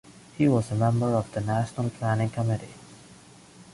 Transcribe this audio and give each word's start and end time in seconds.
He 0.35 0.47
was 0.49 0.71
a 0.71 0.75
member 0.75 1.09
of 1.13 1.31
the 1.31 1.41
National 1.41 1.91
Planning 1.91 2.31
Committee. 2.31 2.73